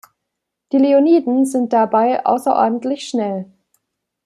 Die 0.71 0.79
Leoniden 0.79 1.45
sind 1.45 1.73
dabei 1.73 2.25
außerordentlich 2.25 3.07
schnell. 3.07 3.45